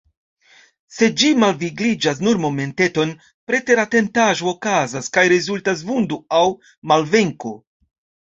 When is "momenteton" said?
2.45-3.11